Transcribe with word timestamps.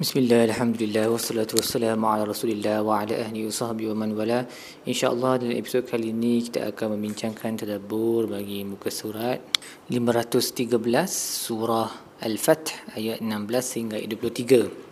Bismillah, 0.00 0.48
Alhamdulillah, 0.48 1.12
wassalatu 1.12 1.60
wassalamu 1.60 2.08
ala 2.08 2.24
rasulillah 2.24 2.80
wa 2.80 3.04
ala 3.04 3.20
ahli 3.20 3.44
wa 3.44 3.52
sahbihi 3.52 3.92
wa 3.92 4.00
man 4.00 4.16
wala. 4.16 4.48
InsyaAllah 4.88 5.44
dalam 5.44 5.52
episod 5.52 5.84
kali 5.84 6.08
ini 6.08 6.40
kita 6.40 6.72
akan 6.72 6.96
membincangkan 6.96 7.60
tadabur 7.60 8.24
bagi 8.24 8.64
muka 8.64 8.88
surat 8.88 9.44
513 9.92 10.72
surah 11.44 12.16
Al-Fath 12.16 12.96
ayat 12.96 13.20
16 13.20 13.76
hingga 13.76 14.00
23 14.00 14.89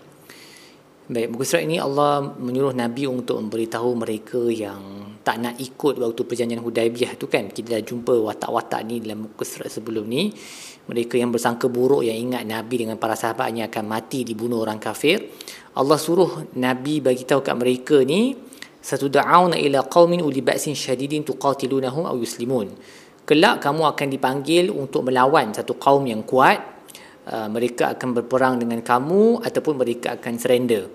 Baik, 1.09 1.33
muka 1.33 1.45
surat 1.49 1.65
ini 1.65 1.81
Allah 1.81 2.21
menyuruh 2.21 2.77
Nabi 2.77 3.09
untuk 3.09 3.41
memberitahu 3.41 3.97
mereka 3.97 4.45
yang 4.53 5.17
tak 5.25 5.41
nak 5.41 5.57
ikut 5.57 5.97
waktu 5.97 6.21
perjanjian 6.21 6.61
Hudaibiyah 6.61 7.17
tu 7.17 7.33
kan. 7.33 7.49
Kita 7.49 7.81
dah 7.81 7.81
jumpa 7.81 8.13
watak-watak 8.13 8.85
ni 8.85 9.01
dalam 9.01 9.25
muka 9.25 9.41
surat 9.41 9.73
sebelum 9.73 10.05
ni. 10.05 10.29
Mereka 10.85 11.17
yang 11.17 11.33
bersangka 11.33 11.65
buruk 11.73 12.05
yang 12.05 12.13
ingat 12.13 12.45
Nabi 12.45 12.85
dengan 12.85 13.01
para 13.01 13.17
sahabatnya 13.17 13.73
akan 13.73 13.89
mati 13.89 14.21
dibunuh 14.21 14.61
orang 14.61 14.77
kafir. 14.77 15.33
Allah 15.81 15.97
suruh 15.97 16.45
Nabi 16.61 17.01
bagi 17.01 17.25
tahu 17.25 17.41
kat 17.41 17.57
mereka 17.57 18.05
ni 18.05 18.37
satud'auna 18.85 19.57
ila 19.57 19.89
qaumin 19.89 20.21
uli 20.21 20.45
ba'sin 20.45 20.77
syadidin 20.77 21.25
tuqatilunahum 21.25 22.05
aw 22.05 22.17
yuslimun. 22.21 22.69
Kelak 23.25 23.65
kamu 23.65 23.97
akan 23.97 24.09
dipanggil 24.13 24.69
untuk 24.69 25.09
melawan 25.09 25.57
satu 25.57 25.73
kaum 25.81 26.05
yang 26.05 26.21
kuat 26.29 26.78
Uh, 27.29 27.45
mereka 27.53 27.93
akan 27.93 28.17
berperang 28.17 28.57
dengan 28.57 28.81
kamu 28.81 29.45
ataupun 29.45 29.75
mereka 29.77 30.17
akan 30.17 30.41
surrender. 30.41 30.89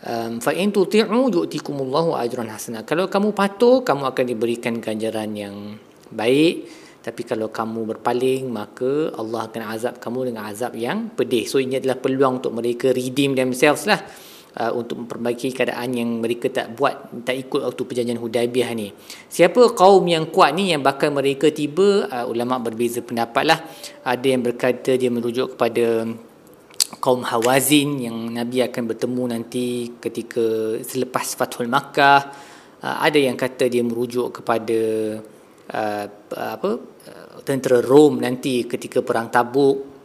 Um, 0.00 0.40
fa 0.40 0.56
in 0.56 0.72
tuti'u 0.72 1.28
yu'tikumullahu 1.28 2.16
ajran 2.16 2.48
hasana. 2.48 2.88
Kalau 2.88 3.12
kamu 3.12 3.36
patuh, 3.36 3.84
kamu 3.84 4.08
akan 4.08 4.24
diberikan 4.24 4.80
ganjaran 4.80 5.28
yang 5.36 5.76
baik. 6.08 6.64
Tapi 7.04 7.22
kalau 7.28 7.52
kamu 7.52 7.84
berpaling, 7.84 8.48
maka 8.48 9.12
Allah 9.12 9.44
akan 9.44 9.62
azab 9.76 9.94
kamu 10.00 10.32
dengan 10.32 10.48
azab 10.48 10.72
yang 10.72 11.12
pedih. 11.12 11.44
So 11.44 11.60
ini 11.60 11.76
adalah 11.76 12.00
peluang 12.00 12.40
untuk 12.40 12.56
mereka 12.56 12.88
redeem 12.88 13.36
themselves 13.36 13.84
lah 13.84 14.00
uh, 14.56 14.72
untuk 14.72 15.04
memperbaiki 15.04 15.52
keadaan 15.52 15.92
yang 15.92 16.08
mereka 16.22 16.48
tak 16.48 16.72
buat 16.72 17.12
tak 17.26 17.36
ikut 17.36 17.60
waktu 17.68 17.82
perjanjian 17.84 18.20
Hudaibiyah 18.20 18.70
ni. 18.72 18.88
Siapa 19.28 19.76
kaum 19.76 20.04
yang 20.08 20.30
kuat 20.32 20.56
ni 20.56 20.72
yang 20.72 20.80
bakal 20.80 21.12
mereka 21.12 21.52
tiba 21.52 22.08
uh, 22.08 22.24
ulama 22.24 22.56
berbeza 22.62 23.04
pendapat 23.04 23.44
lah. 23.44 23.58
Ada 24.06 24.26
yang 24.26 24.42
berkata 24.46 24.96
dia 24.96 25.12
merujuk 25.12 25.58
kepada 25.58 26.08
kaum 27.02 27.20
Hawazin 27.20 28.00
yang 28.00 28.16
Nabi 28.32 28.64
akan 28.64 28.82
bertemu 28.88 29.22
nanti 29.28 29.92
ketika 30.00 30.78
selepas 30.80 31.36
Fathul 31.36 31.68
Makkah. 31.68 32.48
Uh, 32.78 32.96
ada 33.02 33.18
yang 33.18 33.34
kata 33.34 33.66
dia 33.66 33.82
merujuk 33.82 34.40
kepada 34.40 34.80
uh, 35.74 36.06
apa 36.32 36.70
uh, 36.78 37.36
tentera 37.42 37.82
Rom 37.82 38.22
nanti 38.22 38.64
ketika 38.64 39.02
perang 39.02 39.28
Tabuk 39.34 39.97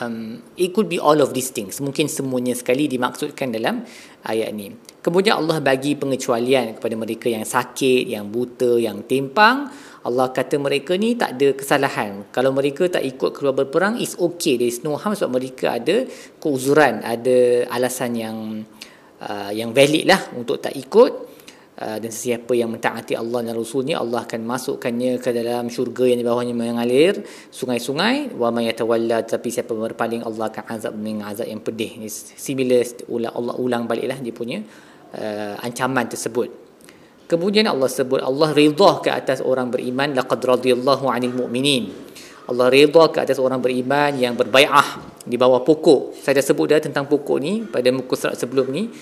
um, 0.00 0.40
it 0.56 0.72
could 0.74 0.88
be 0.90 0.98
all 0.98 1.18
of 1.20 1.32
these 1.32 1.50
things. 1.50 1.78
Mungkin 1.80 2.10
semuanya 2.10 2.54
sekali 2.56 2.86
dimaksudkan 2.90 3.52
dalam 3.54 3.84
ayat 4.26 4.50
ni. 4.54 4.72
Kemudian 5.04 5.36
Allah 5.40 5.60
bagi 5.60 5.94
pengecualian 5.94 6.80
kepada 6.80 6.94
mereka 6.96 7.26
yang 7.28 7.44
sakit 7.44 8.08
yang 8.08 8.28
buta 8.32 8.80
yang 8.80 9.04
timpang. 9.04 9.68
Allah 10.04 10.28
kata 10.28 10.60
mereka 10.60 10.96
ni 11.00 11.16
tak 11.16 11.40
ada 11.40 11.56
kesalahan. 11.56 12.28
Kalau 12.28 12.52
mereka 12.52 12.84
tak 12.88 13.04
ikut 13.04 13.32
keluar 13.32 13.56
berperang 13.56 13.96
is 13.96 14.16
okay. 14.20 14.60
There 14.60 14.68
is 14.68 14.84
no 14.84 15.00
harm 15.00 15.16
sebab 15.16 15.40
mereka 15.40 15.80
ada 15.80 16.04
keuzuran 16.40 17.00
ada 17.00 17.68
alasan 17.72 18.12
yang 18.12 18.36
uh, 19.24 19.50
yang 19.52 19.72
valid 19.72 20.04
lah 20.04 20.20
untuk 20.36 20.60
tak 20.60 20.76
ikut 20.76 21.33
dan 21.74 22.06
sesiapa 22.06 22.54
yang 22.54 22.70
mentaati 22.70 23.18
Allah 23.18 23.42
dan 23.42 23.58
Rasulnya 23.58 23.98
Allah 23.98 24.22
akan 24.22 24.46
masukkannya 24.46 25.18
ke 25.18 25.34
dalam 25.34 25.66
syurga 25.66 26.06
yang 26.06 26.22
di 26.22 26.26
bawahnya 26.26 26.54
mengalir 26.54 27.26
sungai-sungai. 27.50 28.30
Wa 28.30 28.54
may 28.54 28.70
yatawalla 28.70 29.26
tapi 29.26 29.50
siapa 29.50 29.74
berpaling 29.74 30.22
Allah 30.22 30.54
akan 30.54 30.64
azab 30.70 30.94
dengan 30.94 31.34
azab 31.34 31.50
yang 31.50 31.58
pedih. 31.58 31.98
Ini 31.98 32.06
similar 32.10 33.10
ulang 33.10 33.34
Allah 33.34 33.54
ulang 33.58 33.82
baliklah 33.90 34.22
dia 34.22 34.30
punya 34.30 34.62
uh, 35.18 35.58
ancaman 35.66 36.06
tersebut. 36.06 36.62
Kemudian 37.26 37.66
Allah 37.66 37.90
sebut 37.90 38.22
Allah 38.22 38.54
ridha 38.54 38.90
ke 39.02 39.10
atas 39.10 39.42
orang 39.42 39.72
beriman 39.74 40.14
laqad 40.14 40.38
radiyallahu 40.38 41.10
'anil 41.10 41.34
mu'minin. 41.34 41.90
Allah 42.46 42.68
ridha 42.70 43.08
ke 43.10 43.18
atas 43.18 43.40
orang 43.40 43.58
beriman 43.58 44.14
yang 44.14 44.36
berbai'ah 44.38 45.18
di 45.24 45.34
bawah 45.40 45.64
pokok. 45.64 46.14
Saya 46.20 46.38
dah 46.38 46.44
sebut 46.44 46.70
dah 46.70 46.78
tentang 46.78 47.08
pokok 47.08 47.38
ni 47.40 47.64
pada 47.64 47.88
muka 47.88 48.14
surat 48.14 48.36
sebelum 48.36 48.68
ni 48.68 48.92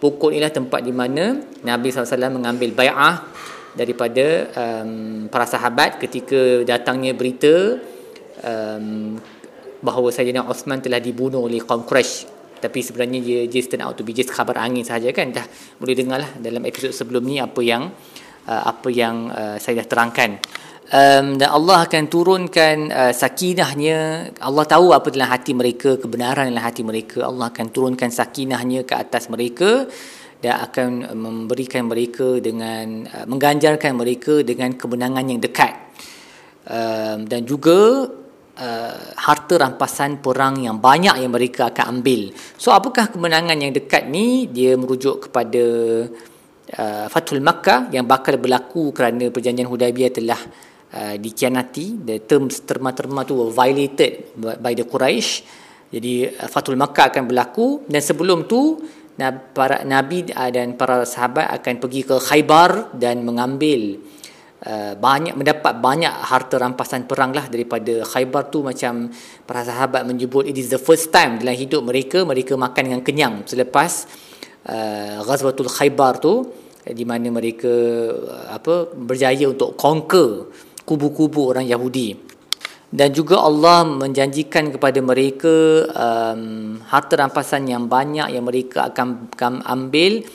pokok 0.00 0.32
inilah 0.32 0.50
tempat 0.50 0.80
di 0.80 0.90
mana 0.90 1.38
Nabi 1.62 1.92
SAW 1.92 2.32
mengambil 2.32 2.72
bay'ah 2.72 3.28
daripada 3.76 4.50
um, 4.56 5.28
para 5.30 5.46
sahabat 5.46 6.00
ketika 6.00 6.66
datangnya 6.66 7.14
berita 7.14 7.78
um, 8.42 9.14
bahawa 9.84 10.08
Sayyidina 10.10 10.48
Osman 10.48 10.82
telah 10.82 10.98
dibunuh 10.98 11.46
oleh 11.46 11.62
kaum 11.62 11.86
Quraisy 11.86 12.40
tapi 12.60 12.84
sebenarnya 12.84 13.20
dia 13.24 13.40
just 13.48 13.72
turn 13.72 13.80
out 13.80 13.96
to 13.96 14.04
be 14.04 14.12
just 14.12 14.28
khabar 14.28 14.60
angin 14.60 14.84
sahaja 14.84 15.08
kan? 15.16 15.32
Dah 15.32 15.48
boleh 15.80 15.96
dengarlah 15.96 16.28
dalam 16.36 16.60
episod 16.68 16.92
sebelum 16.92 17.24
ni 17.24 17.40
apa 17.40 17.56
yang 17.64 17.88
uh, 18.44 18.62
apa 18.68 18.88
yang 18.92 19.32
uh, 19.32 19.56
saya 19.56 19.80
dah 19.80 19.88
terangkan 19.88 20.36
um, 20.90 21.26
dan 21.38 21.48
Allah 21.48 21.86
akan 21.86 22.04
turunkan 22.10 22.76
uh, 22.90 23.12
sakinahnya. 23.14 24.30
Allah 24.42 24.64
tahu 24.66 24.90
apa 24.90 25.08
dalam 25.14 25.30
hati 25.30 25.54
mereka 25.54 25.96
kebenaran 25.96 26.50
dalam 26.50 26.62
hati 26.62 26.82
mereka. 26.82 27.26
Allah 27.26 27.48
akan 27.48 27.66
turunkan 27.70 28.10
sakinahnya 28.10 28.82
ke 28.84 28.94
atas 28.98 29.30
mereka 29.30 29.86
dan 30.40 30.56
akan 30.66 31.14
memberikan 31.14 31.86
mereka 31.86 32.42
dengan 32.42 33.06
uh, 33.06 33.26
mengganjarkan 33.30 33.94
mereka 33.94 34.42
dengan 34.42 34.74
kemenangan 34.74 35.24
yang 35.26 35.40
dekat. 35.40 35.74
Um, 36.70 37.26
dan 37.26 37.48
juga 37.48 38.06
uh, 38.60 38.96
harta 39.16 39.54
rampasan 39.56 40.20
perang 40.20 40.60
yang 40.60 40.78
banyak 40.78 41.24
yang 41.24 41.32
mereka 41.32 41.72
akan 41.72 41.98
ambil. 41.98 42.30
So 42.60 42.70
apakah 42.70 43.08
kemenangan 43.10 43.56
yang 43.58 43.72
dekat 43.72 44.06
ni? 44.06 44.46
Dia 44.46 44.76
merujuk 44.76 45.28
kepada 45.28 45.64
uh, 46.76 47.06
Fathul 47.10 47.42
Makkah 47.42 47.88
yang 47.90 48.04
bakal 48.06 48.36
berlaku 48.36 48.92
kerana 48.92 49.32
perjanjian 49.32 49.66
Hudaibiyah 49.66 50.12
telah 50.12 50.40
uh, 50.94 51.14
dikianati 51.18 52.02
the 52.02 52.22
terms 52.26 52.62
terma-terma 52.66 53.26
tu 53.26 53.38
were 53.38 53.52
violated 53.52 54.34
by 54.36 54.72
the 54.74 54.86
Quraisy 54.86 55.60
jadi 55.90 56.30
uh, 56.30 56.48
Fatul 56.48 56.78
Makkah 56.78 57.10
akan 57.10 57.26
berlaku. 57.28 57.84
Dan 57.90 58.00
sebelum 58.00 58.46
tu 58.46 58.78
para 59.52 59.84
nabi 59.84 60.24
uh, 60.32 60.48
dan 60.48 60.78
para 60.78 61.04
sahabat 61.04 61.50
akan 61.60 61.74
pergi 61.76 62.00
ke 62.08 62.16
Khaybar 62.16 62.96
dan 62.96 63.20
mengambil 63.20 64.00
uh, 64.64 64.96
banyak 64.96 65.36
mendapat 65.36 65.76
banyak 65.76 66.08
harta 66.08 66.56
rampasan 66.56 67.04
perang 67.04 67.34
lah 67.34 67.50
daripada 67.50 68.06
Khaybar 68.06 68.48
tu. 68.48 68.62
Macam 68.62 69.10
para 69.44 69.66
sahabat 69.66 70.06
menyebut 70.06 70.46
it 70.46 70.56
is 70.56 70.70
the 70.70 70.80
first 70.80 71.10
time 71.12 71.36
dalam 71.42 71.58
hidup 71.58 71.82
mereka 71.84 72.22
mereka 72.22 72.54
makan 72.54 72.82
dengan 72.86 73.02
kenyang 73.02 73.34
selepas 73.44 74.06
uh, 74.70 75.20
Ghazwatul 75.26 75.68
Khaybar 75.68 76.22
tu 76.22 76.48
di 76.80 77.04
mana 77.04 77.28
mereka 77.28 77.68
uh, 78.14 78.56
apa 78.56 78.88
berjaya 78.94 79.52
untuk 79.52 79.76
conquer 79.76 80.48
kubu-kubu 80.90 81.54
orang 81.54 81.70
Yahudi. 81.70 82.18
Dan 82.90 83.14
juga 83.14 83.38
Allah 83.38 83.86
menjanjikan 83.86 84.74
kepada 84.74 84.98
mereka 84.98 85.86
um, 85.94 86.74
harta 86.90 87.14
rampasan 87.22 87.70
yang 87.70 87.86
banyak 87.86 88.34
yang 88.34 88.42
mereka 88.42 88.90
akan, 88.90 89.30
akan 89.30 89.62
ambil 89.62 90.26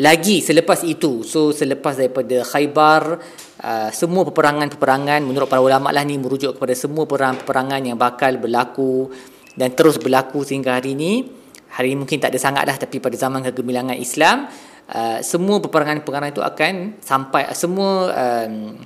lagi 0.00 0.40
selepas 0.40 0.88
itu. 0.88 1.20
So 1.20 1.52
selepas 1.52 2.00
daripada 2.00 2.40
Khaybar 2.48 3.20
uh, 3.60 3.90
semua 3.92 4.24
peperangan-peperangan 4.24 5.20
menurut 5.20 5.52
para 5.52 5.60
ulama 5.60 5.92
lah 5.92 6.00
ni 6.00 6.16
merujuk 6.16 6.56
kepada 6.56 6.72
semua 6.72 7.04
peperangan 7.04 7.84
yang 7.84 8.00
bakal 8.00 8.40
berlaku 8.40 9.12
dan 9.52 9.76
terus 9.76 10.00
berlaku 10.00 10.48
sehingga 10.48 10.80
hari 10.80 10.96
ini. 10.96 11.44
Hari 11.72 11.92
ini 11.92 12.04
mungkin 12.04 12.20
tak 12.20 12.32
ada 12.32 12.40
sangat 12.40 12.68
dah 12.68 12.76
tapi 12.76 13.00
pada 13.00 13.16
zaman 13.16 13.44
kegemilangan 13.48 13.96
Islam 13.96 14.48
uh, 14.92 15.20
semua 15.20 15.60
peperangan-peperangan 15.60 16.32
itu 16.32 16.44
akan 16.44 16.72
sampai 17.00 17.52
semua 17.52 18.12
um, 18.12 18.76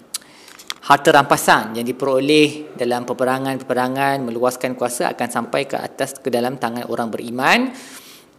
harta 0.87 1.11
rampasan 1.11 1.75
yang 1.75 1.83
diperoleh 1.83 2.79
dalam 2.79 3.03
peperangan-peperangan 3.03 4.23
meluaskan 4.23 4.79
kuasa 4.79 5.11
akan 5.19 5.29
sampai 5.29 5.67
ke 5.67 5.75
atas 5.75 6.23
ke 6.23 6.31
dalam 6.31 6.63
tangan 6.63 6.87
orang 6.87 7.11
beriman. 7.11 7.75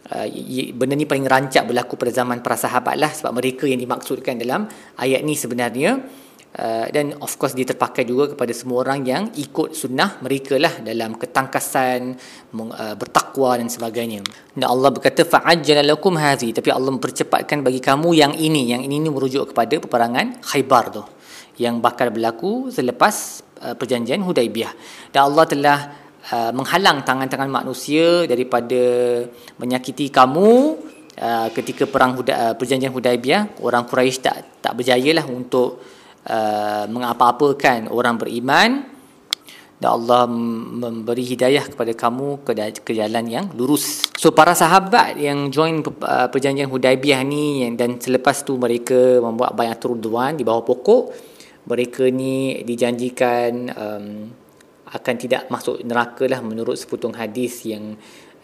Uh, 0.08 0.24
benda 0.72 0.96
ni 0.96 1.04
paling 1.04 1.28
rancak 1.28 1.68
berlaku 1.68 2.00
pada 2.00 2.24
zaman 2.24 2.40
para 2.40 2.56
sahabat 2.56 2.96
lah 2.96 3.12
sebab 3.12 3.36
mereka 3.36 3.68
yang 3.68 3.76
dimaksudkan 3.76 4.40
dalam 4.40 4.64
ayat 4.96 5.20
ni 5.20 5.36
sebenarnya. 5.36 6.00
Uh, 6.48 6.88
dan 6.88 7.12
of 7.20 7.36
course 7.36 7.52
dia 7.52 7.68
terpakai 7.68 8.08
juga 8.08 8.32
kepada 8.32 8.56
semua 8.56 8.80
orang 8.80 9.04
yang 9.04 9.28
ikut 9.36 9.76
sunnah 9.76 10.16
mereka 10.24 10.56
lah 10.56 10.80
dalam 10.80 11.20
ketangkasan 11.20 12.16
uh, 12.56 12.96
bertakwa 12.96 13.60
dan 13.60 13.68
sebagainya. 13.68 14.24
Dan 14.56 14.64
Allah 14.64 14.88
berkata 14.88 15.28
fa'ajjala 15.28 15.84
lakum 15.84 16.16
hadhi 16.16 16.56
tapi 16.56 16.72
Allah 16.72 16.88
mempercepatkan 16.96 17.60
bagi 17.60 17.84
kamu 17.84 18.08
yang 18.16 18.32
ini. 18.32 18.72
Yang 18.72 18.88
ini 18.88 18.96
ni 19.04 19.08
merujuk 19.12 19.52
kepada 19.52 19.76
peperangan 19.76 20.40
Khaybar 20.40 20.84
tu 20.88 21.17
yang 21.58 21.82
bakal 21.82 22.14
berlaku 22.14 22.70
selepas 22.70 23.42
uh, 23.62 23.74
perjanjian 23.74 24.22
Hudaibiyah. 24.22 24.72
Dan 25.10 25.20
Allah 25.28 25.44
telah 25.44 25.78
uh, 26.32 26.52
menghalang 26.54 27.02
tangan-tangan 27.02 27.50
manusia 27.50 28.24
daripada 28.24 28.80
menyakiti 29.58 30.08
kamu 30.08 30.50
uh, 31.18 31.48
ketika 31.52 31.84
perang 31.90 32.16
Huda, 32.16 32.32
uh, 32.32 32.54
perjanjian 32.54 32.94
Hudaibiyah. 32.94 33.60
Orang 33.60 33.90
Quraisy 33.90 34.18
tak 34.22 34.36
tak 34.62 34.72
berjayalah 34.78 35.26
untuk 35.26 35.82
uh, 36.30 36.86
mengapa-apakan 36.86 37.90
orang 37.90 38.16
beriman 38.16 38.70
dan 39.78 39.94
Allah 39.94 40.26
memberi 40.74 41.22
hidayah 41.22 41.70
kepada 41.70 41.94
kamu 41.94 42.42
ke, 42.42 42.50
ke 42.82 42.92
jalan 42.98 43.24
yang 43.30 43.46
lurus. 43.54 44.10
So 44.18 44.34
para 44.34 44.50
sahabat 44.50 45.14
yang 45.14 45.54
join 45.54 45.86
uh, 46.02 46.26
perjanjian 46.26 46.66
Hudaibiyah 46.66 47.22
ni 47.22 47.62
dan 47.78 48.02
selepas 48.02 48.42
tu 48.42 48.58
mereka 48.58 49.22
membuat 49.22 49.54
bayatul 49.54 49.94
ridwan 49.94 50.34
di 50.34 50.42
bawah 50.42 50.66
pokok, 50.66 51.14
mereka 51.68 52.08
ni 52.08 52.64
dijanjikan 52.64 53.52
um, 53.76 54.06
akan 54.88 55.14
tidak 55.20 55.52
masuk 55.52 55.84
neraka 55.84 56.24
lah 56.24 56.40
menurut 56.40 56.80
seputung 56.80 57.12
hadis 57.12 57.68
yang 57.68 57.92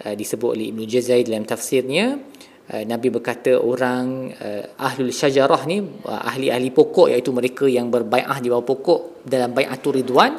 uh, 0.05 0.15
disebut 0.15 0.51
oleh 0.53 0.69
Ibnu 0.69 0.85
Jazai 0.85 1.25
dalam 1.25 1.49
tafsirnya. 1.49 2.21
Uh, 2.65 2.85
Nabi 2.85 3.09
berkata 3.09 3.57
orang 3.57 4.29
uh, 4.37 4.65
ahlul 4.77 5.13
syajarah 5.13 5.65
ni 5.65 5.81
uh, 5.81 6.21
ahli-ahli 6.29 6.69
pokok 6.69 7.13
iaitu 7.13 7.33
mereka 7.33 7.65
yang 7.65 7.89
berbai'ah 7.89 8.41
di 8.45 8.53
bawah 8.53 8.65
pokok 8.65 9.25
dalam 9.25 9.57
bai'atul 9.57 9.97
ridwan 10.01 10.37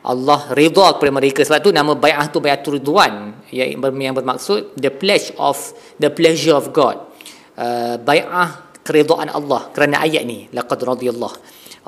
Allah 0.00 0.40
redha 0.56 0.96
kepada 0.96 1.12
mereka. 1.12 1.44
Sebab 1.44 1.60
tu 1.60 1.70
nama 1.74 1.92
bai'ah 1.92 2.26
tu 2.30 2.38
bai'atul 2.38 2.78
ridwan 2.78 3.34
yang 3.50 4.14
bermaksud 4.14 4.78
the 4.78 4.94
pledge 4.94 5.34
of 5.36 5.58
the 5.98 6.08
pleasure 6.08 6.54
of 6.54 6.70
God. 6.70 7.10
Uh, 7.58 7.98
bai'ah 7.98 8.70
keredaan 8.80 9.28
Allah 9.28 9.68
kerana 9.74 10.00
ayat 10.02 10.24
ni 10.24 10.48
laqad 10.50 10.80
radiyallahu 10.80 11.36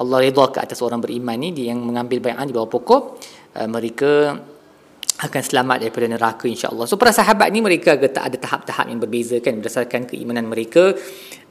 Allah 0.01 0.19
redha 0.25 0.45
ke 0.49 0.59
atas 0.63 0.81
orang 0.81 1.01
beriman 1.03 1.37
ni 1.37 1.53
dia 1.53 1.75
yang 1.75 1.85
mengambil 1.85 2.21
bai'ah 2.25 2.47
di 2.49 2.55
bawah 2.55 2.71
pokok 2.71 3.03
uh, 3.61 3.69
mereka 3.69 4.41
akan 5.23 5.43
selamat 5.45 5.87
daripada 5.87 6.07
neraka 6.11 6.51
insya-Allah. 6.51 6.89
So 6.91 6.99
para 6.99 7.15
sahabat 7.15 7.47
ni 7.55 7.63
mereka 7.63 7.95
agak 7.95 8.11
tak 8.11 8.25
ada 8.33 8.37
tahap-tahap 8.43 8.91
yang 8.91 8.99
berbeza 8.99 9.39
kan 9.39 9.61
berdasarkan 9.61 10.09
keimanan 10.11 10.51
mereka. 10.51 10.97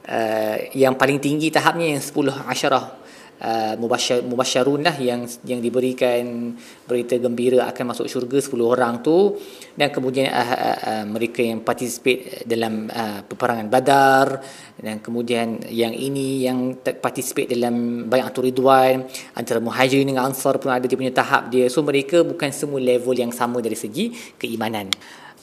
Uh, 0.02 0.58
yang 0.74 0.98
paling 0.98 1.22
tinggi 1.22 1.54
tahapnya 1.54 1.94
yang 1.94 2.02
10 2.02 2.50
asyarah 2.50 3.01
uh, 3.42 3.74
mubasyar, 3.76 4.22
mubasyarun 4.22 4.86
lah 4.86 4.96
yang 4.96 5.26
yang 5.42 5.58
diberikan 5.58 6.54
berita 6.86 7.18
gembira 7.18 7.66
akan 7.68 7.92
masuk 7.92 8.06
syurga 8.06 8.38
10 8.38 8.54
orang 8.62 9.02
tu. 9.02 9.36
Dan 9.74 9.90
kemudian 9.90 10.30
uh, 10.30 10.38
uh, 10.38 10.78
uh, 10.78 11.04
mereka 11.10 11.42
yang 11.42 11.66
participate 11.66 12.46
dalam 12.46 12.86
uh, 12.88 13.26
peperangan 13.26 13.66
badar. 13.66 14.40
Dan 14.78 15.02
kemudian 15.02 15.60
yang 15.68 15.92
ini 15.92 16.46
yang 16.46 16.78
participate 16.80 17.50
dalam 17.50 18.06
bayatul 18.06 18.46
ridwan 18.46 19.04
antara 19.34 19.58
muhajirin 19.58 20.08
dengan 20.08 20.30
ansar 20.30 20.56
pun 20.62 20.70
ada 20.70 20.86
dia 20.86 20.96
punya 20.96 21.12
tahap 21.12 21.50
dia. 21.50 21.66
So 21.66 21.82
mereka 21.82 22.22
bukan 22.22 22.54
semua 22.54 22.78
level 22.78 23.12
yang 23.12 23.34
sama 23.34 23.58
dari 23.58 23.76
segi 23.76 24.14
keimanan 24.38 24.88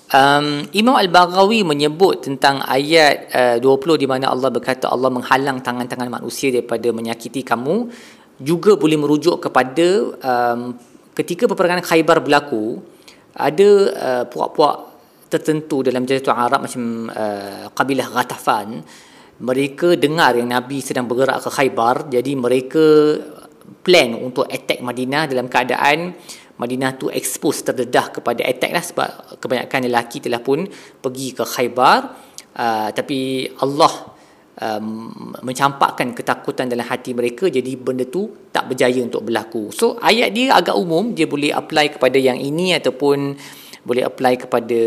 Um, 0.09 0.65
Imam 0.73 0.97
Al-Baghawi 0.97 1.61
menyebut 1.61 2.25
tentang 2.25 2.65
ayat 2.65 3.29
uh, 3.29 3.57
20 3.61 4.01
di 4.01 4.09
mana 4.09 4.33
Allah 4.33 4.49
berkata 4.49 4.89
Allah 4.89 5.13
menghalang 5.13 5.61
tangan-tangan 5.61 6.09
manusia 6.09 6.49
daripada 6.49 6.89
menyakiti 6.89 7.45
kamu 7.45 7.93
juga 8.41 8.73
boleh 8.73 8.97
merujuk 8.97 9.37
kepada 9.37 9.87
um, 10.17 10.73
ketika 11.13 11.45
peperangan 11.45 11.85
Khaybar 11.85 12.25
berlaku 12.25 12.81
ada 13.37 13.69
uh, 13.93 14.23
puak-puak 14.25 14.89
tertentu 15.29 15.85
dalam 15.85 16.09
Jazirah 16.09 16.49
Arab 16.49 16.65
macam 16.65 17.13
uh, 17.13 17.69
kabilah 17.69 18.09
Ghatafan. 18.09 18.81
Mereka 19.39 19.93
dengar 19.93 20.33
yang 20.33 20.49
Nabi 20.49 20.81
sedang 20.81 21.05
bergerak 21.05 21.45
ke 21.45 21.49
Khaybar 21.53 22.09
jadi 22.09 22.33
mereka 22.33 23.13
plan 23.85 24.17
untuk 24.17 24.49
attack 24.49 24.81
Madinah 24.81 25.29
dalam 25.29 25.45
keadaan 25.45 26.17
Madinah 26.59 26.99
tu 26.99 27.07
expose 27.07 27.63
terdedah 27.63 28.11
kepada 28.11 28.43
attack 28.43 28.71
lah 28.75 28.83
sebab 28.83 29.09
kebanyakan 29.39 29.87
lelaki 29.87 30.19
telah 30.19 30.43
pun 30.43 30.67
pergi 30.99 31.31
ke 31.31 31.43
Khaybar. 31.47 31.99
Uh, 32.59 32.91
tapi 32.91 33.47
Allah 33.63 34.11
um, 34.59 35.09
mencampakkan 35.39 36.11
ketakutan 36.11 36.67
dalam 36.67 36.83
hati 36.83 37.15
mereka. 37.15 37.47
Jadi 37.47 37.79
benda 37.79 38.03
tu 38.03 38.51
tak 38.51 38.67
berjaya 38.67 38.99
untuk 38.99 39.23
berlaku. 39.23 39.71
So 39.71 39.95
ayat 40.03 40.35
dia 40.35 40.51
agak 40.51 40.75
umum. 40.75 41.15
Dia 41.15 41.25
boleh 41.25 41.55
apply 41.55 41.95
kepada 41.95 42.19
yang 42.19 42.35
ini 42.35 42.75
ataupun 42.75 43.39
boleh 43.87 44.03
apply 44.03 44.33
kepada 44.35 44.79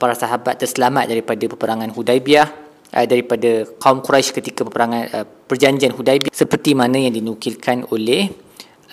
para 0.00 0.16
sahabat 0.16 0.56
terselamat 0.56 1.12
daripada 1.12 1.44
peperangan 1.44 1.92
Hudaibiyah 1.92 2.48
uh, 2.96 3.06
daripada 3.06 3.68
kaum 3.76 4.00
Quraisy 4.00 4.32
ketika 4.40 4.64
peperangan 4.64 5.02
uh, 5.12 5.26
perjanjian 5.28 5.92
Hudaibiyah 5.92 6.32
seperti 6.32 6.72
mana 6.72 6.96
yang 6.96 7.12
dinukilkan 7.12 7.92
oleh 7.92 8.32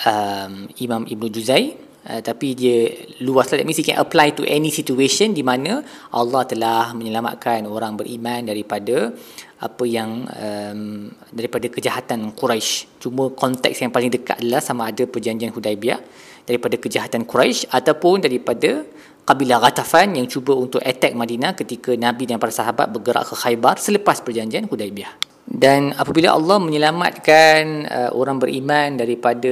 um, 0.05 0.67
Imam 0.79 1.03
Ibn 1.07 1.25
Juzai 1.31 1.89
Uh, 1.99 2.23
tapi 2.23 2.55
dia 2.55 2.89
luas 3.19 3.51
lah. 3.51 3.59
That 3.59 3.67
means 3.67 3.75
he 3.75 3.83
can 3.83 3.99
apply 3.99 4.31
to 4.39 4.47
any 4.47 4.71
situation 4.71 5.35
di 5.35 5.43
mana 5.43 5.83
Allah 6.15 6.47
telah 6.47 6.95
menyelamatkan 6.95 7.67
orang 7.67 7.99
beriman 7.99 8.47
daripada 8.47 9.11
apa 9.59 9.83
yang 9.83 10.23
um, 10.23 11.11
daripada 11.35 11.67
kejahatan 11.67 12.31
Quraisy. 12.31 13.03
Cuma 13.03 13.29
konteks 13.35 13.83
yang 13.83 13.91
paling 13.91 14.15
dekat 14.15 14.39
adalah 14.39 14.63
sama 14.63 14.87
ada 14.87 15.03
perjanjian 15.03 15.51
Hudaibiyah 15.51 15.99
daripada 16.47 16.79
kejahatan 16.79 17.27
Quraisy 17.27 17.67
ataupun 17.67 18.23
daripada 18.23 18.87
kabilah 19.27 19.59
Ghatafan 19.59 20.15
yang 20.15 20.25
cuba 20.25 20.55
untuk 20.55 20.79
attack 20.79 21.13
Madinah 21.13 21.53
ketika 21.53 21.93
Nabi 21.99 22.25
dan 22.25 22.39
para 22.39 22.49
sahabat 22.55 22.89
bergerak 22.89 23.27
ke 23.27 23.35
Khaybar 23.35 23.75
selepas 23.75 24.23
perjanjian 24.23 24.71
Hudaibiyah. 24.71 25.28
Dan 25.49 25.97
apabila 25.97 26.37
Allah 26.37 26.61
menyelamatkan 26.61 27.89
uh, 27.89 28.09
orang 28.13 28.37
beriman 28.37 29.01
daripada 29.01 29.49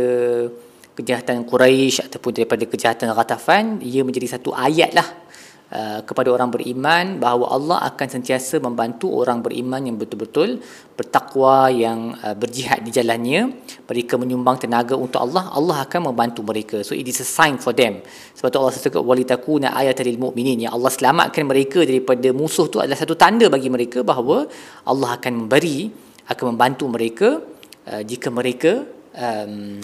kejahatan 0.94 1.42
Quraisy 1.46 2.06
ataupun 2.06 2.38
daripada 2.38 2.64
kejahatan 2.70 3.10
Ghatafan, 3.18 3.66
ia 3.82 4.06
menjadi 4.06 4.38
satu 4.38 4.54
ayat 4.54 4.94
lah 4.94 5.27
Uh, 5.68 6.00
kepada 6.08 6.32
orang 6.32 6.48
beriman 6.48 7.20
bahawa 7.20 7.52
Allah 7.52 7.78
akan 7.92 8.08
sentiasa 8.08 8.56
membantu 8.64 9.12
orang 9.12 9.44
beriman 9.44 9.84
yang 9.84 10.00
betul-betul 10.00 10.64
bertakwa 10.96 11.68
yang 11.68 12.16
uh, 12.24 12.32
berjihad 12.32 12.88
di 12.88 12.92
jalannya. 12.96 13.52
Mereka 13.84 14.16
menyumbang 14.16 14.64
tenaga 14.64 14.96
untuk 14.96 15.20
Allah 15.20 15.52
Allah 15.52 15.84
akan 15.84 16.08
membantu 16.08 16.40
mereka. 16.48 16.88
So 16.88 16.96
it 16.96 17.04
is 17.12 17.20
a 17.20 17.28
sign 17.28 17.60
for 17.60 17.76
them. 17.76 18.00
Sebab 18.40 18.48
tu 18.48 18.64
Allah 18.64 18.80
sebut 18.80 19.04
walitakuna 19.04 19.76
ayatal 19.76 20.08
lil 20.08 20.16
mu'minin. 20.16 20.72
Yang 20.72 20.74
Allah 20.80 20.92
selamatkan 20.96 21.44
mereka 21.44 21.84
daripada 21.84 22.32
musuh 22.32 22.72
tu 22.72 22.80
adalah 22.80 22.96
satu 22.96 23.20
tanda 23.20 23.52
bagi 23.52 23.68
mereka 23.68 24.08
bahawa 24.08 24.48
Allah 24.88 25.20
akan 25.20 25.52
memberi 25.52 25.92
akan 26.32 26.56
membantu 26.56 26.88
mereka 26.88 27.44
uh, 27.92 28.02
jika 28.08 28.32
mereka 28.32 28.88
um, 29.20 29.84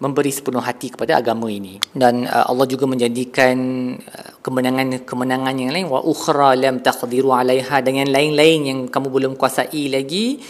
memberi 0.00 0.32
sepenuh 0.32 0.64
hati 0.64 0.88
kepada 0.90 1.20
agama 1.20 1.46
ini. 1.52 1.76
Dan 1.92 2.24
uh, 2.24 2.48
Allah 2.48 2.66
juga 2.66 2.88
menjadikan 2.88 3.56
uh, 4.00 4.30
kemenangan-kemenangan 4.40 5.54
yang 5.60 5.70
lain 5.76 5.86
wa 5.92 6.00
ukhra 6.00 6.56
lam 6.56 6.80
taqdiru 6.80 7.30
alaiha 7.36 7.84
dengan 7.84 8.08
lain-lain 8.08 8.60
yang 8.64 8.78
kamu 8.88 9.08
belum 9.12 9.32
kuasai 9.36 9.92
lagi 9.92 10.40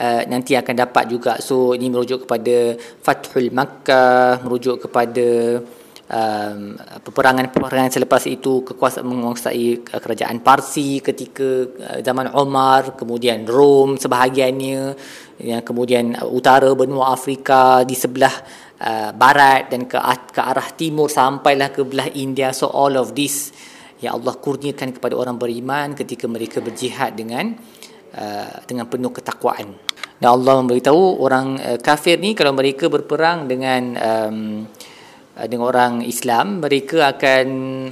uh, 0.00 0.22
nanti 0.26 0.56
akan 0.56 0.74
dapat 0.74 1.04
juga. 1.12 1.32
So 1.44 1.76
ini 1.76 1.92
merujuk 1.92 2.24
kepada 2.24 2.80
Fathul 3.04 3.52
Makkah 3.52 4.40
merujuk 4.40 4.88
kepada 4.88 5.60
um, 6.08 6.76
peperangan-peperangan 7.04 7.92
selepas 7.92 8.24
itu 8.28 8.64
kekuasaan 8.64 9.06
menguasai 9.06 9.84
kerajaan 9.84 10.40
Parsi 10.40 11.00
ketika 11.04 11.68
uh, 11.68 11.98
zaman 12.00 12.32
Omar 12.34 12.96
kemudian 12.98 13.44
Rom 13.44 13.96
sebahagiannya 14.00 14.82
yang 15.44 15.62
kemudian 15.66 16.14
utara 16.30 16.70
benua 16.78 17.10
Afrika 17.10 17.82
di 17.82 17.98
sebelah 17.98 18.32
uh, 18.80 19.10
barat 19.14 19.70
dan 19.70 19.86
ke, 19.86 19.98
ke 20.32 20.40
arah 20.40 20.68
timur 20.74 21.06
sampailah 21.06 21.70
ke 21.70 21.86
belah 21.86 22.10
India. 22.14 22.50
So 22.50 22.70
all 22.72 22.98
of 22.98 23.14
this 23.14 23.54
yang 24.02 24.18
Allah 24.20 24.34
kurniakan 24.36 24.96
kepada 24.98 25.14
orang 25.14 25.38
beriman 25.38 25.94
ketika 25.94 26.26
mereka 26.26 26.58
berjihad 26.58 27.14
dengan 27.14 27.54
uh, 28.16 28.54
dengan 28.66 28.90
penuh 28.90 29.12
ketakwaan. 29.14 29.74
Dan 30.18 30.28
Allah 30.30 30.62
memberitahu 30.62 31.20
orang 31.20 31.46
uh, 31.60 31.78
kafir 31.78 32.18
ni 32.18 32.32
kalau 32.34 32.54
mereka 32.54 32.90
berperang 32.90 33.46
dengan 33.50 33.82
um, 33.98 34.38
uh, 35.36 35.46
dengan 35.46 35.64
orang 35.70 35.92
Islam 36.04 36.62
mereka 36.62 37.14
akan 37.14 37.46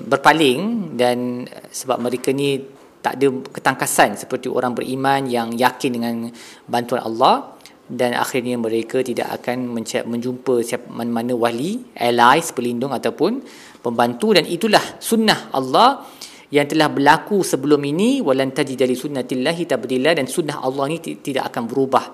berpaling 0.07 0.95
dan 0.99 1.47
sebab 1.71 1.99
mereka 2.03 2.31
ni 2.31 2.61
tak 3.03 3.19
ada 3.19 3.29
ketangkasan 3.51 4.15
seperti 4.15 4.47
orang 4.47 4.79
beriman 4.79 5.27
yang 5.27 5.51
yakin 5.51 5.91
dengan 5.91 6.31
bantuan 6.71 7.03
Allah 7.03 7.59
dan 7.93 8.17
akhirnya 8.17 8.57
mereka 8.57 9.05
tidak 9.05 9.29
akan 9.37 9.69
menjumpa 10.09 10.65
mana-mana 10.89 11.37
wali, 11.37 11.77
allies, 11.93 12.49
pelindung 12.57 12.89
ataupun 12.89 13.45
pembantu. 13.85 14.33
Dan 14.33 14.49
itulah 14.49 14.81
sunnah 14.97 15.53
Allah 15.53 16.01
yang 16.49 16.65
telah 16.65 16.89
berlaku 16.89 17.45
sebelum 17.45 17.85
ini. 17.85 18.25
Walan 18.25 18.57
tajid 18.57 18.81
li 18.89 18.97
sunnatillahi 18.97 19.69
tabdila. 19.69 20.17
Dan 20.17 20.25
sunnah 20.25 20.65
Allah 20.65 20.89
ini 20.89 21.21
tidak 21.21 21.53
akan 21.53 21.69
berubah 21.69 22.05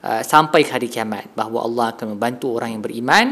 uh, 0.00 0.24
sampai 0.24 0.64
hari 0.64 0.88
kiamat. 0.88 1.36
Bahawa 1.36 1.68
Allah 1.68 1.86
akan 1.92 2.16
membantu 2.16 2.56
orang 2.56 2.80
yang 2.80 2.80
beriman. 2.80 3.26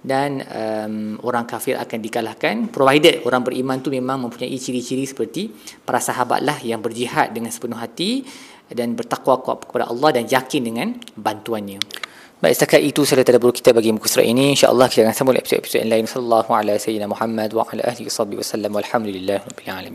Dan 0.00 0.44
um, 0.44 1.16
orang 1.24 1.48
kafir 1.48 1.80
akan 1.80 1.98
dikalahkan. 2.04 2.68
Provided 2.68 3.24
orang 3.24 3.48
beriman 3.48 3.80
tu 3.80 3.88
memang 3.88 4.28
mempunyai 4.28 4.60
ciri-ciri 4.60 5.08
seperti 5.08 5.48
para 5.88 6.04
sahabatlah 6.04 6.60
yang 6.68 6.84
berjihad 6.84 7.32
dengan 7.32 7.48
sepenuh 7.48 7.80
hati 7.80 8.28
dan 8.70 8.94
bertakwa 8.94 9.42
kepada 9.42 9.90
Allah 9.90 10.10
dan 10.16 10.24
yakin 10.30 10.62
dengan 10.62 10.88
bantuannya. 11.18 11.82
Baik, 12.40 12.56
setakat 12.56 12.80
itu 12.80 13.04
saya 13.04 13.20
telah 13.20 13.52
kita 13.52 13.76
bagi 13.76 13.92
muka 13.92 14.08
surat 14.08 14.24
ini. 14.24 14.56
InsyaAllah 14.56 14.88
kita 14.88 15.04
akan 15.04 15.12
sambung 15.12 15.36
episod-episod 15.36 15.84
yang 15.84 15.92
lain. 15.92 16.08
Sallallahu 16.08 16.48
alaihi 16.48 16.80
wa 16.80 16.84
sallam. 16.88 17.08
Muhammad 17.12 17.50
wa 17.52 17.68
ala 17.68 17.82
ahli 17.84 18.08
wa 18.08 18.40
sallam. 18.40 18.70
Walhamdulillah. 18.72 19.44